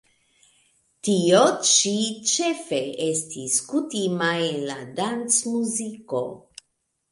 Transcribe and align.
Tio 1.07 1.41
ĉi 1.71 1.91
ĉefe 2.31 2.81
estis 3.09 3.59
kutima 3.73 4.33
en 4.49 4.67
la 4.73 4.81
dancmuziko. 5.03 6.27